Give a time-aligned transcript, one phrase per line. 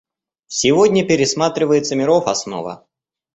[0.47, 2.87] Сегодня пересматривается миров основа.